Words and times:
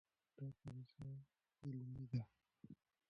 دا 0.37 0.47
پروسه 0.59 1.05
علمي 1.65 2.05
ده. 2.11 2.21